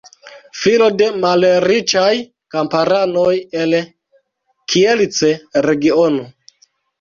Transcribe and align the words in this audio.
Filo 0.59 0.85
de 1.01 1.09
malriĉaj 1.25 2.13
kamparanoj 2.55 3.35
el 3.61 3.77
Kielce-regiono. 4.75 6.27